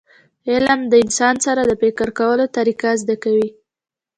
[0.51, 3.49] علم د انسان سره د فکر کولو طریقه زده کوي.